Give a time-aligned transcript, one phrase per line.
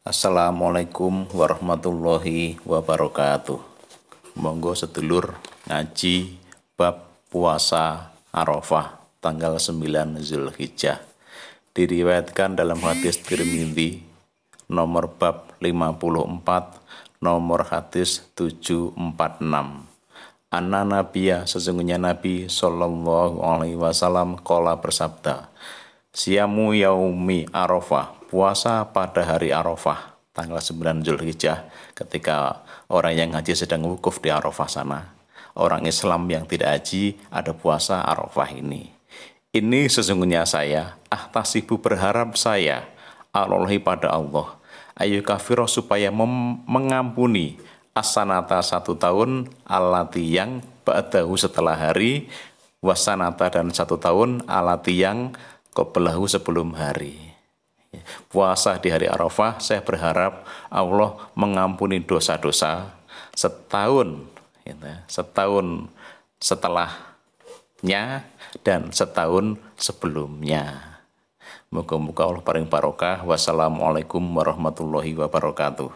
[0.00, 3.60] Assalamualaikum warahmatullahi wabarakatuh.
[4.40, 5.36] Monggo sedulur
[5.68, 6.40] ngaji
[6.72, 9.76] bab puasa Arafah tanggal 9
[10.24, 11.04] Zulhijjah.
[11.76, 14.00] Diriwayatkan dalam hadis Tirmidzi
[14.72, 18.96] nomor bab 54 nomor hadis 746.
[20.48, 25.52] Anna Nabiya sesungguhnya Nabi Shallallahu Alaihi Wasallam kola bersabda,
[26.08, 31.66] Siamu yaumi Arafah, puasa pada hari Arafah, tanggal 9 Zulhijjah,
[31.98, 35.18] ketika orang yang haji sedang wukuf di Arafah sana.
[35.58, 38.94] Orang Islam yang tidak haji ada puasa Arafah ini.
[39.50, 42.86] Ini sesungguhnya saya, ah tasibu berharap saya,
[43.34, 44.54] Allahi pada Allah,
[44.94, 47.58] ayu kafiro supaya mengampuni
[47.90, 52.30] asanata satu tahun alati yang ba'dahu setelah hari
[52.78, 55.34] wasanata dan satu tahun alati yang
[55.70, 57.29] Qoblahu sebelum hari.
[58.30, 62.94] Puasa di hari Arafah, saya berharap Allah mengampuni dosa-dosa
[63.34, 64.30] setahun,
[64.62, 65.90] gitu, setahun
[66.38, 68.22] setelahnya
[68.62, 70.90] dan setahun sebelumnya.
[71.70, 73.26] Moga-moga Allah paling barokah.
[73.26, 75.90] Wassalamualaikum warahmatullahi wabarakatuh.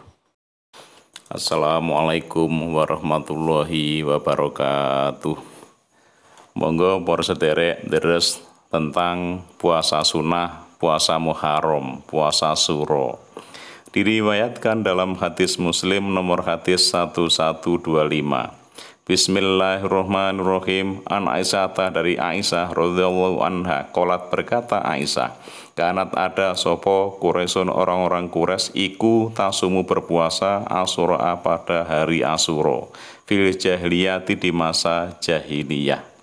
[1.31, 5.37] Assalamualaikum warahmatullahi wabarakatuh.
[6.55, 8.39] Monggo para sederek deres
[8.71, 13.17] tentang puasa sunnah, puasa Muharram, puasa Suro.
[13.89, 18.05] Diriwayatkan dalam hadis Muslim nomor hadis 1125.
[19.09, 21.01] Bismillahirrahmanirrahim.
[21.09, 25.33] An Aisyah dari Aisyah radhiyallahu anha kolat berkata Aisyah,
[25.73, 32.93] kanat ada sopo kuresun orang-orang kures iku tasumu berpuasa asura pada hari asuro
[33.25, 36.13] fil jahiliyati di masa jahiliyah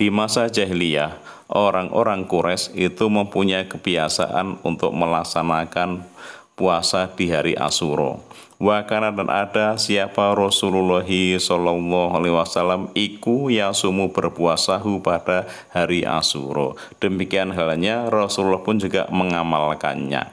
[0.00, 1.20] di masa jahiliyah,
[1.50, 6.06] orang-orang Quraisy itu mempunyai kebiasaan untuk melaksanakan
[6.54, 8.22] puasa di hari Asuro.
[8.60, 16.76] Wakana dan ada siapa Rasulullah Shallallahu Alaihi Wasallam iku yasumu berpuasahu pada hari Asuro.
[17.00, 20.28] Demikian halnya Rasulullah pun juga mengamalkannya.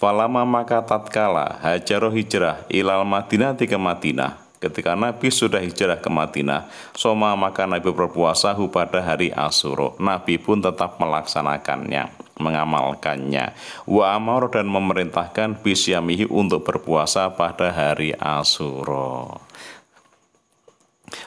[0.00, 6.70] Falama maka tatkala hajaroh hijrah ilal Madinah ke Madinah Ketika Nabi sudah hijrah ke Madinah,
[6.94, 9.98] Soma maka Nabi berpuasa pada hari Asuro.
[9.98, 13.58] Nabi pun tetap melaksanakannya, mengamalkannya.
[13.90, 19.42] Wa amar dan memerintahkan bisyamihi untuk berpuasa pada hari Asuro.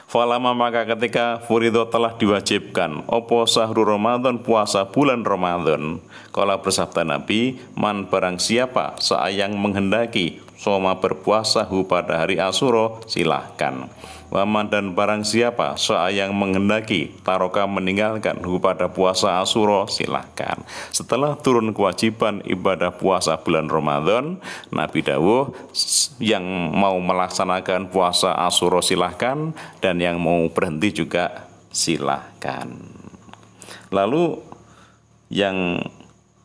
[0.06, 6.02] Falama maka ketika Furido telah diwajibkan Opo sahru Ramadan puasa bulan Ramadan
[6.34, 13.88] Kala bersabda Nabi Man barang siapa seayang menghendaki Soma berpuasa hu pada hari Asuro silahkan
[14.26, 20.58] Waman dan barang siapa seayang menghendaki taroka meninggalkan hu pada puasa Asuro silahkan.
[20.90, 24.42] Setelah turun kewajiban ibadah puasa bulan Ramadan,
[24.74, 25.54] Nabi Dawuh
[26.18, 26.42] yang
[26.74, 32.66] mau melaksanakan puasa Asuro silahkan dan yang mau berhenti juga silahkan.
[33.94, 34.42] Lalu
[35.30, 35.78] yang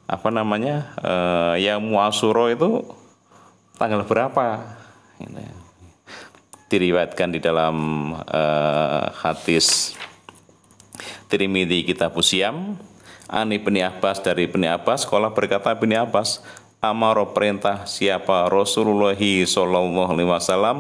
[0.05, 3.00] apa namanya uh, yang muasuro itu
[3.81, 4.61] tanggal berapa?
[5.17, 5.45] Ini
[6.69, 7.75] diriwayatkan di dalam
[8.13, 9.97] uh, hadis
[11.27, 12.77] Tirmidzi kitab Usiam
[13.25, 16.39] Ani bin Abbas dari bin Abbas sekolah berkata bin Abbas
[16.79, 20.77] amaro perintah siapa Rasulullah sallallahu alaihi wasallam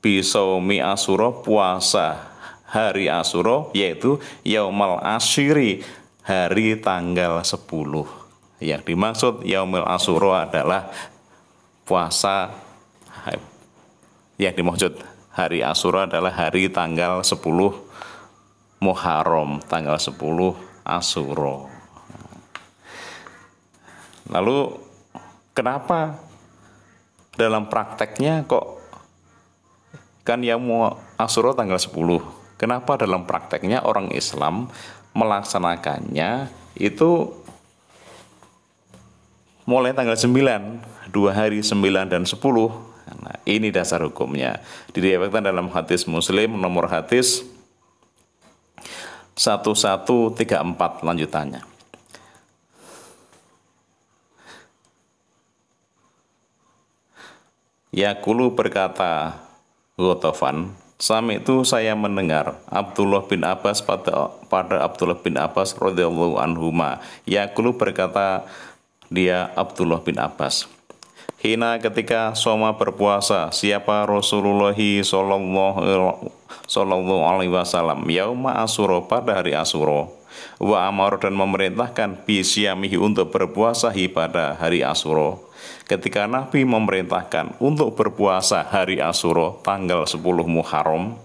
[0.00, 2.32] bisaumi asuro puasa
[2.64, 5.84] hari asuro yaitu yaumal asyiri
[6.24, 7.60] hari tanggal 10
[8.64, 10.88] yang dimaksud yaumil asuro adalah
[11.84, 12.52] puasa
[14.40, 14.98] yang dimaksud
[15.30, 17.38] hari Asura adalah hari tanggal 10
[18.82, 20.18] Muharram, tanggal 10
[20.82, 21.70] Asura.
[24.28, 24.58] Lalu
[25.52, 26.18] kenapa
[27.36, 28.80] dalam prakteknya kok
[30.24, 31.94] kan yang mau Asura tanggal 10.
[32.56, 34.72] Kenapa dalam prakteknya orang Islam
[35.12, 36.48] melaksanakannya
[36.80, 37.43] itu
[39.64, 41.74] mulai tanggal 9, dua hari 9
[42.08, 44.64] dan 10 Nah, ini dasar hukumnya.
[44.96, 47.44] Diriwayatkan dalam hadis Muslim nomor hadis
[49.36, 51.62] 1134 lanjutannya.
[57.94, 59.38] Yakulu berkata
[59.94, 67.02] Gotofan, Sami itu saya mendengar Abdullah bin Abbas pada, pada Abdullah bin Abbas radhiyallahu anhuma.
[67.26, 68.46] Yakulu berkata
[69.12, 70.68] dia Abdullah bin Abbas.
[71.44, 74.72] Hina ketika soma berpuasa siapa Rasulullah
[76.64, 80.24] sallallahu alaihi wasallam yauma asuro pada hari asuro
[80.58, 85.38] Wa amar dan memerintahkan bisyamihi untuk berpuasa pada hari Asyura.
[85.88, 91.16] Ketika Nabi memerintahkan untuk berpuasa hari Asyura tanggal 10 Muharram,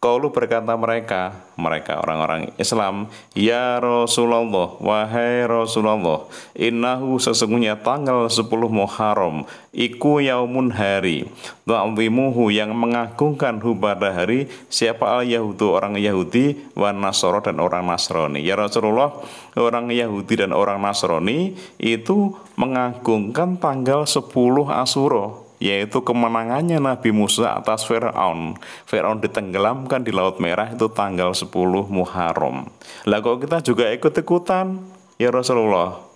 [0.00, 6.24] Kaulu berkata mereka, mereka orang-orang Islam, Ya Rasulullah, wahai Rasulullah,
[6.56, 9.44] innahu sesungguhnya tanggal 10 Muharram,
[9.76, 11.28] iku yaumun hari,
[11.68, 18.40] ta'zimuhu yang mengagungkan pada hari, siapa al Yahudu orang Yahudi, wa Nasoro dan orang Nasrani.
[18.40, 19.12] Ya Rasulullah,
[19.52, 24.32] orang Yahudi dan orang Nasrani itu mengagungkan tanggal 10
[24.64, 28.58] Asyura yaitu kemenangannya Nabi Musa atas Fir'aun.
[28.88, 31.52] Fir'aun ditenggelamkan di Laut Merah itu tanggal 10
[31.92, 32.66] Muharram.
[33.06, 34.80] Lah kok kita juga ikut-ikutan?
[35.20, 36.09] Ya Rasulullah,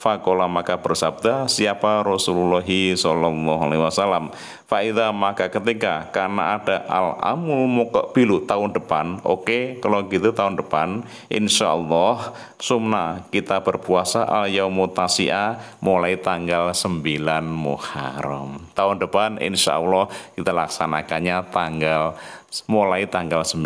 [0.00, 4.32] Fakola maka bersabda siapa Rasulullah Sallallahu Alaihi Wasallam.
[4.64, 10.56] Faida maka ketika karena ada al amul mukabilu tahun depan, oke okay, kalau gitu tahun
[10.56, 17.04] depan, insya Allah sumna kita berpuasa al yaumutasia mulai tanggal 9
[17.44, 18.56] Muharram.
[18.72, 22.16] Tahun depan insya Allah kita laksanakannya tanggal
[22.64, 23.60] mulai tanggal 9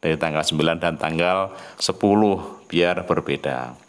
[0.00, 2.00] dari tanggal 9 dan tanggal 10
[2.72, 3.83] biar berbeda.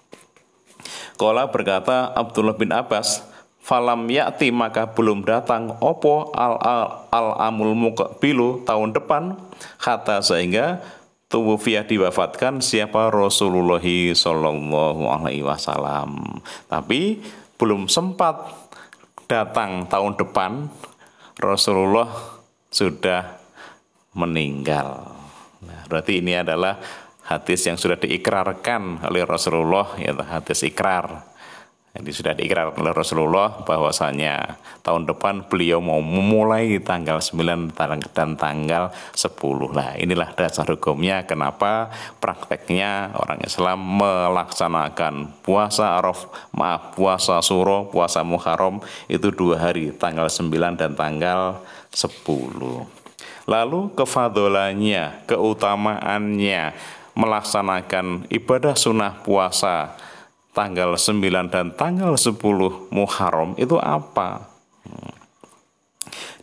[1.16, 3.24] Kola berkata Abdullah bin Abbas,
[3.64, 7.74] falam yakti maka belum datang opo al al, al amul
[8.22, 9.40] bilu tahun depan
[9.82, 10.84] kata sehingga
[11.32, 16.40] tuwufiyah diwafatkan siapa Rasulullah Sallallahu Alaihi Wasallam.
[16.70, 17.24] Tapi
[17.58, 18.52] belum sempat
[19.26, 20.70] datang tahun depan
[21.42, 22.12] Rasulullah
[22.70, 23.40] sudah
[24.16, 25.12] meninggal.
[25.66, 26.80] Nah, berarti ini adalah
[27.26, 31.36] hadis yang sudah diikrarkan oleh Rasulullah yaitu hadis ikrar
[31.96, 37.72] jadi sudah diikrar oleh Rasulullah bahwasanya tahun depan beliau mau memulai tanggal 9
[38.12, 39.72] dan tanggal 10.
[39.72, 41.88] Nah, inilah dasar hukumnya kenapa
[42.20, 50.28] prakteknya orang Islam melaksanakan puasa Araf, maaf, puasa Suro, puasa Muharram itu dua hari, tanggal
[50.28, 51.64] 9 dan tanggal
[51.96, 52.92] 10.
[53.48, 56.76] Lalu kefadolannya, keutamaannya,
[57.16, 59.96] melaksanakan ibadah sunnah puasa
[60.56, 62.40] tanggal 9 dan tanggal 10
[62.92, 64.48] Muharram itu apa?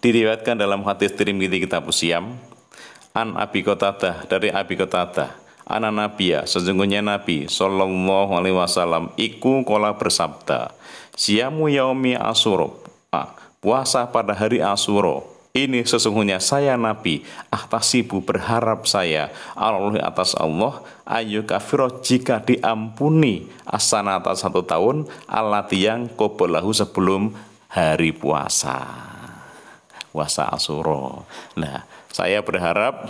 [0.02, 2.36] Diriwayatkan dalam hadis Tirmidzi kitab Usiam
[3.16, 5.30] an Abi Qatadah dari Abi Qatadah
[5.62, 10.74] Ana Nabiya sesungguhnya Nabi Sallallahu Alaihi Wasallam iku kola bersabda
[11.14, 12.82] Siamu yaumi asuro
[13.14, 13.32] ah,
[13.62, 19.28] puasa pada hari asuro ini sesungguhnya saya Nabi ahtasibu berharap saya.
[19.52, 27.36] Allah atas Allah ayu kafiro jika diampuni asana atas satu tahun Allah yang kobolahu sebelum
[27.68, 28.80] hari puasa.
[30.12, 33.08] Puasa asuro nah saya berharap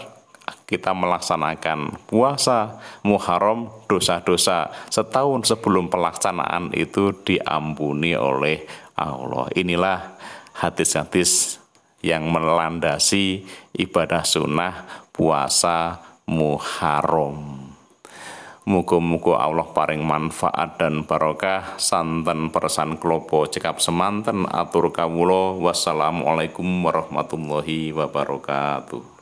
[0.67, 8.67] kita melaksanakan puasa Muharram dosa-dosa setahun sebelum pelaksanaan itu diampuni oleh
[8.99, 9.47] Allah.
[9.55, 10.19] Inilah
[10.59, 11.62] hadis-hadis
[12.03, 17.63] yang melandasi ibadah sunnah puasa Muharram.
[18.63, 27.91] Muga-muga Allah paring manfaat dan barokah santen persan klopo cekap semanten atur kawulo wassalamualaikum warahmatullahi
[27.91, 29.03] wabarakatuh.